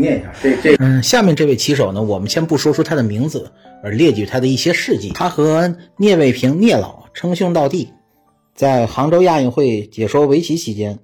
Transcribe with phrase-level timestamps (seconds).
[0.00, 5.10] 念一下，这这嗯，下面这位棋手呢，我们先不说出他的名字，而列举他的一些事迹。
[5.14, 7.90] 他和聂卫平聂老称兄道弟，
[8.54, 10.98] 在杭州亚运会解说围棋期间，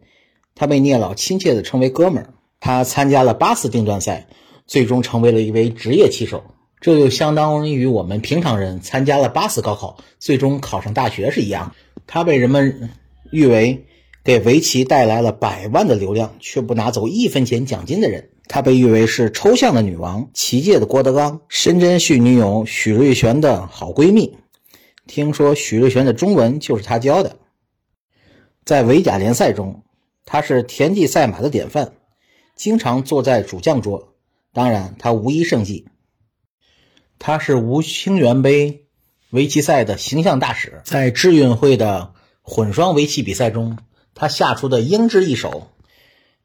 [0.54, 2.34] 他被聂老亲切地称为哥们儿。
[2.60, 4.26] 他参加了八次定段赛，
[4.66, 6.42] 最终成为了一位职业棋手。
[6.80, 11.74] 这就相当于我们平常人参加了八次高考，最终考上大学是一样。
[12.06, 12.90] 他被人们
[13.30, 13.86] 誉为
[14.28, 18.28] 给围棋带来了百万的流量，却不拿走一分钱奖金的人。
[18.46, 24.36] 他被誉为是抽象的女王，棋界的郭德纲，深圳系女友许瑞璇的好闺蜜。
[25.06, 27.38] 听说许瑞璇的中文就是他教的。
[28.66, 29.82] 在围甲联赛中，
[30.26, 31.92] 他是田忌赛马的典范，
[32.54, 34.12] 经常坐在主将桌。
[34.52, 35.86] 当然，他无一胜绩。
[37.18, 38.84] 他是吴清源杯
[39.30, 43.78] 围棋赛的形象大使，在智运会的混双围棋比赛中，
[44.18, 45.68] 他下出的英姿一手。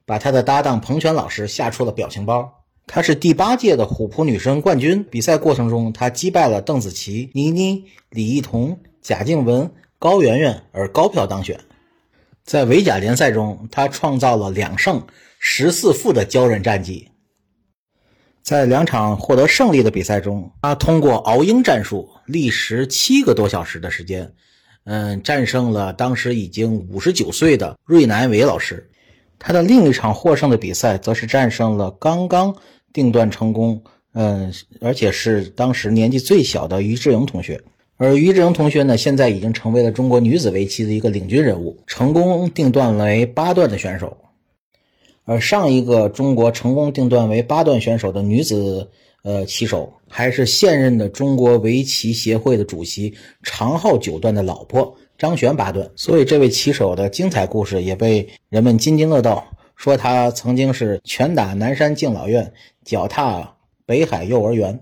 [0.06, 2.66] 把他的搭档彭泉老师吓出了表情包。
[2.86, 5.04] 他是第八届的虎扑女生冠军。
[5.06, 11.58] 比赛过程中，他击败了邓紫棋、倪妮、李艺彤、贾静雯、高圆圆，而高票当选。
[12.44, 15.08] 在围甲联赛中，他创造了两胜
[15.40, 17.10] 十四负的骄人战绩。
[18.42, 24.34] 在两场获得胜利的比赛中，他通过熬鹰战术，历时七个多小时的时间，
[24.86, 28.90] 嗯，战胜了当时已经五十九岁的芮乃伟老师。
[29.40, 32.56] 他的另一场获胜的比赛，则是战胜了刚刚
[32.94, 33.82] 定段成功，
[34.14, 37.62] 嗯，而且是当时年纪最小的于志莹同学。
[37.98, 44.18] 而于志莹同学呢，现在已经成为了中国女子围棋的一个领军人物，成功定段为八段的选手。
[45.26, 48.90] 而上一个中国成功定段为八段选手的女子，
[49.24, 54.96] 呃，棋手还是现任的中国围棋协会的主席长号九段的老婆。
[55.18, 59.46] 张璇八段，所以这位棋手的精彩故事也被人们津津乐道。
[59.76, 62.52] 说他曾经是拳打南山敬老院，
[62.84, 63.50] 脚踏
[63.86, 64.78] 北海幼儿园。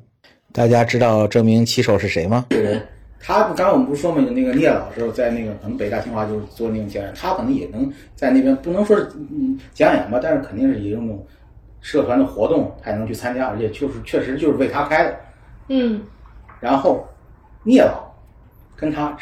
[0.52, 2.48] 大家知道这名棋手是谁吗？
[2.50, 2.82] 人，
[3.20, 11.24] 他刚刚我们不是说嘛，那个聂老师在那个可能北大清华就是做那种讲演，他可能也能在那边不能说是嗯讲演吧，但是肯定是以这种
[11.82, 15.20] 社团的活动还能去参加，而且就是确实就是为他开的。
[15.68, 16.02] 嗯，
[16.60, 17.06] 然后
[17.64, 18.10] 聂老
[18.76, 19.18] 跟他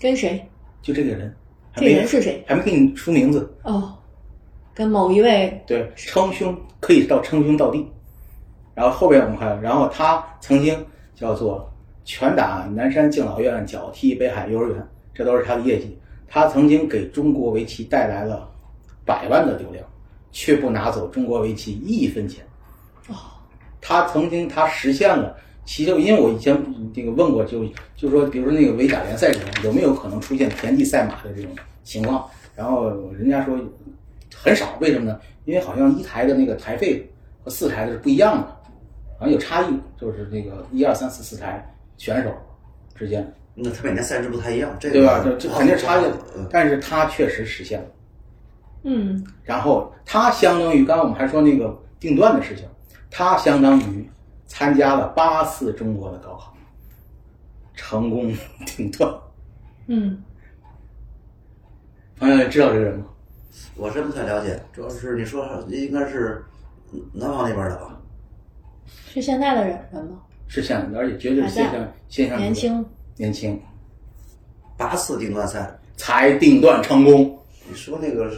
[0.00, 0.44] 跟谁？
[0.82, 1.34] 就这个人，
[1.76, 2.44] 这个人是谁？
[2.46, 3.96] 还没给你出名字哦。
[4.74, 7.86] 跟某一位对称兄可以到称兄道弟，
[8.74, 11.70] 然后后边我们看，然后他曾经叫做
[12.04, 15.98] 拳打南山敬老院，脚踢北海幼儿园，这都是他的业绩。
[16.26, 18.50] 他曾经给中国围棋带来了
[19.04, 19.84] 百万的流量，
[20.32, 22.44] 却不拿走中国围棋一分钱。
[23.08, 23.14] 哦，
[23.80, 25.36] 他曾经他实现了。
[25.64, 26.60] 其实，因为我以前
[26.92, 31.52] 这个问过，就就说，比如说那个围甲联赛中有没有可能出现田忌赛马的这种
[31.84, 32.28] 情况？
[32.56, 33.56] 然后人家说
[34.34, 35.20] 很少，为什么呢？
[35.44, 37.08] 因为好像一台的那个台费
[37.44, 38.46] 和四台的是不一样的，
[39.18, 41.64] 好像有差异，就是那个一二三四四台
[41.96, 42.32] 选手
[42.96, 43.32] 之间。
[43.54, 45.20] 那他每年赛制不太一样，这个对吧？
[45.24, 46.04] 这这肯定是差异，
[46.50, 47.86] 但是他确实实现了。
[48.82, 49.26] 嗯。
[49.44, 52.66] 然后他相当于刚刚我们还说那个定段的事情，
[53.10, 54.08] 他相当于。
[54.48, 56.54] 参加了八次中国的高考，
[57.72, 58.30] 成功
[58.66, 59.10] 定段。
[59.86, 60.22] 嗯，
[62.18, 63.06] 朋友知道这个人吗？
[63.76, 66.44] 我真不太了解，主要是你说应该是
[67.14, 67.98] 南方那边的吧？
[69.08, 70.20] 是现在的人人吗？
[70.48, 72.84] 是现在，而且绝对是现象现象年轻
[73.16, 73.58] 年轻。
[74.76, 77.38] 八次定段赛才定段成功。
[77.66, 78.30] 你说那个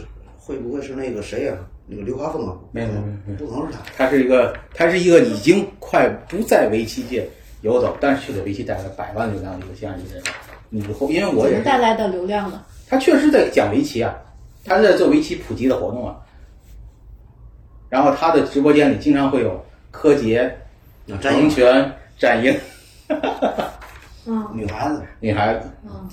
[0.45, 1.53] 会不会是那个谁呀？
[1.87, 3.79] 那个刘华峰啊，没有没有没有，不可能是他。
[3.97, 7.27] 他是一个，他是一个已经快不在围棋界
[7.61, 10.23] 游走，但是却给围棋带来百万流量的一个这样一个人。
[10.69, 12.63] 以后，因为我也带来的流量呢？
[12.87, 14.15] 他确实在讲围棋啊，
[14.63, 16.15] 他在做围棋普及的活动啊。
[17.89, 20.55] 然后他的直播间里经常会有柯洁、
[21.21, 22.53] 张泉、展英，
[24.27, 26.09] 嗯，女孩子，女孩子，嗯，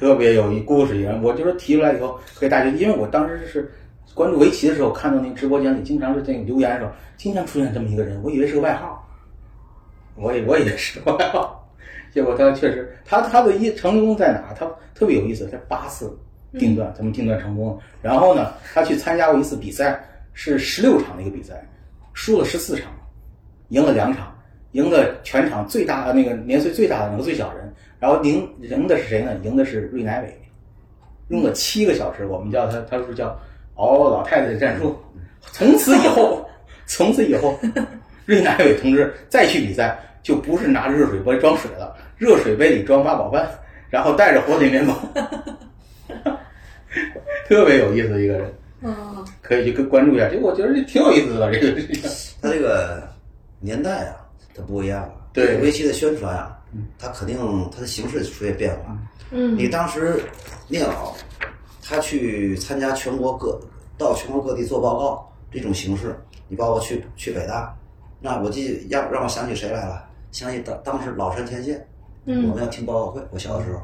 [0.00, 1.22] 特别有一故事一样。
[1.22, 3.70] 我就说提出来以后可以大家，因为我当时是。
[4.12, 9.08] 关注围棋的时候，看到那个直播间里经常是这个留言的时候，经常出现这么一个人，我以为是个外号，
[10.16, 11.64] 我 也我以为是个外号，
[12.12, 14.52] 结果他确实，他他的一成功在哪？
[14.58, 16.18] 他特别有意思，他八次
[16.58, 17.78] 定段，怎么定段成功？
[18.02, 21.64] 然后呢，他去参加过一次比赛，是十六场的一个比赛，
[22.12, 22.90] 输了十四场，
[23.68, 24.36] 赢了两场，
[24.72, 29.36] 赢了全场最大的那个年岁最大的那个最小人，然后赢赢的是谁呢？
[29.44, 30.40] 赢的是芮乃伟，
[31.28, 33.38] 用了七个小时，我们叫他他说叫
[33.74, 34.98] 熬老太太的战术。
[35.52, 36.44] 从此以后，
[36.86, 37.58] 从此以后，
[38.26, 43.48] 芮 乃伟同志再去比赛就不是拿着热水杯装水了，热水杯里装八宝饭，
[43.88, 44.94] 然后带着火腿面包，
[47.48, 48.52] 特别有意思一个人。
[48.82, 52.10] 哦，可以去跟关注一下，这个我觉得这挺有意思的，这个事情。
[52.40, 53.06] 他这个
[53.60, 54.16] 年代啊，
[54.54, 55.14] 它不一样了。
[55.32, 56.58] 对围棋的宣传啊，
[56.98, 57.38] 它肯定
[57.70, 58.96] 它的形式出现变化。
[59.30, 59.56] 嗯。
[59.56, 60.22] 你当时
[60.68, 61.12] 聂老
[61.82, 63.60] 他去参加全国各
[63.98, 66.18] 到全国各地做报告这种形式，
[66.48, 67.76] 你包括去去北大，
[68.20, 70.04] 那我记让让我想起谁来了？
[70.32, 71.84] 想起当当时老山前线，
[72.26, 72.48] 嗯。
[72.48, 73.80] 我们要听报告会，我小的时候，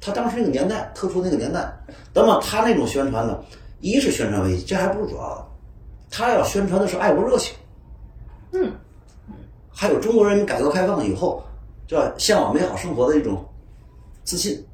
[0.00, 1.68] 他当时那个年代特殊那个年代，
[2.14, 3.42] 那么他那种宣传呢，
[3.80, 5.46] 一是宣传危机，这还不是主要的，
[6.10, 7.56] 他要宣传的是爱国热情，
[8.52, 8.72] 嗯，
[9.68, 11.42] 还有中国人民改革开放以后，
[11.88, 13.44] 叫向往美好生活的一种
[14.22, 14.64] 自信。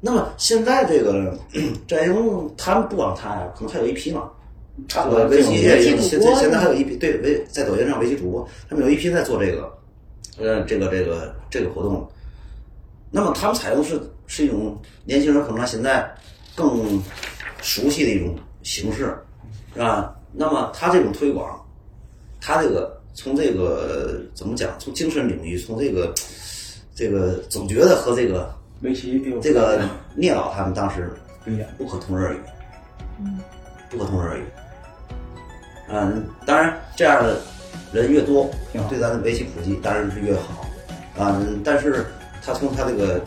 [0.00, 1.38] 那么现在这个
[1.86, 4.30] 战鹰， 他们不光他呀，可能还有一批嘛，
[4.86, 9.78] 差不多这种围棋也现主播现现在还有一批对围在抖音上围棋主播，他们有一批在做这个，
[10.38, 12.08] 呃，这个这个这个活动。
[13.10, 16.12] 那么他们采用是是一种年轻人可能现在
[16.54, 17.00] 更
[17.62, 19.16] 熟悉的一种形式，
[19.74, 20.14] 是吧？
[20.32, 21.64] 那么他这种推广，
[22.40, 24.70] 他这个从这个怎么讲？
[24.78, 26.14] 从精神领域，从这个
[26.94, 29.80] 这个总觉得和这个围棋有这个
[30.14, 31.10] 聂老他们当时
[31.44, 31.68] 不一样。
[31.76, 32.38] 不可同日而语，
[33.18, 33.40] 嗯
[33.90, 34.42] 不可同日而语。
[35.88, 37.40] 嗯，当然这样的
[37.92, 38.48] 人越多，
[38.88, 40.64] 对咱的围棋普及当然是越好。
[41.18, 42.06] 啊，但是
[42.40, 43.20] 他从他这个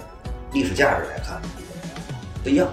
[0.53, 1.37] 历史价值来看，
[2.45, 2.69] 不一样。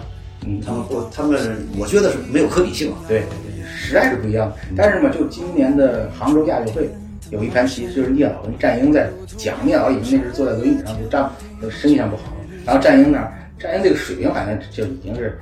[0.46, 2.98] 嗯，他们不，他们我觉得是没有可比性啊。
[3.08, 4.52] 对对对，实在是不一样。
[4.76, 6.88] 但是嘛，就今年的杭州亚运会
[7.30, 11.30] 有一盘棋，就是聂老跟战鹰在讲，聂老已经那时坐在轮椅上，就站
[11.60, 12.22] 就身体上不好，
[12.64, 15.38] 然后战鹰那儿，战鹰这个水平反正就已经是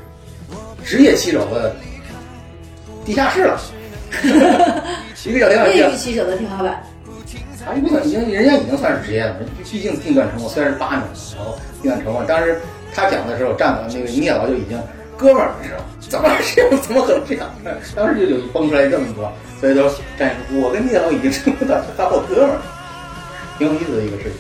[0.85, 1.75] 职业棋手的
[3.05, 3.61] 地下室了。
[5.27, 6.83] 一个小天业晚余棋手的天花板。
[7.65, 9.37] 他不能已经人家已经算是职业了，
[9.69, 12.25] 毕竟定段成功，虽然是八年了，然后定段成功。
[12.25, 12.57] 当时
[12.95, 14.79] 他讲的时候，站的那个聂老就已经
[15.17, 16.81] 哥们儿，你知道怎么这样？
[16.83, 17.49] 怎么可能这样？
[17.95, 22.61] 当时就有蹦出来这么多，所以说战友，我跟聂老已经成为了大伙哥们儿，
[23.59, 24.33] 挺有意思的一个事情。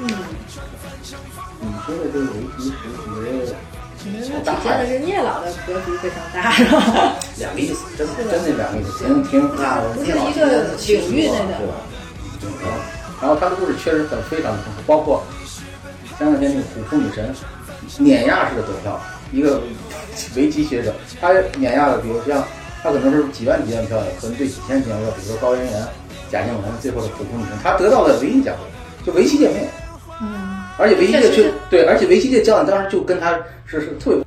[0.00, 0.08] 嗯，
[1.60, 2.74] 你说的这个围棋史，
[4.04, 7.16] 你这可能体现的是聂老的格局非常大，是吧？
[7.38, 8.12] 两个意思，真的。
[8.30, 11.74] 真的两个意思，挺挺那不是一个领域内的对吧？
[13.20, 15.24] 然后他的故事确实很非常的丰富，包括
[16.18, 17.34] 前两天那个虎扑女神
[17.98, 19.00] 碾压式的得票，
[19.32, 19.60] 一个
[20.34, 22.42] 围棋学者，他碾压的，比如像
[22.82, 25.86] 他可能是几万几万票，可能对几千几万票，比如说高圆圆、
[26.30, 28.62] 贾静雯，最后的普通女生，他得到的唯一奖杯
[29.06, 29.68] 就围棋界没有，
[30.20, 34.25] 嗯，而且围棋界就对，而且围棋界教练当时就跟他是是特别。